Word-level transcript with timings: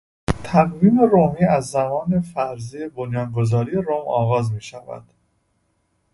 تقویم 0.43 0.99
رومی 0.99 1.43
از 1.43 1.65
زمان 1.69 2.19
فرضی 2.21 2.87
بنیادگذاری 2.87 3.71
روم 3.71 4.07
آغاز 4.07 4.51
میشد. 4.51 5.03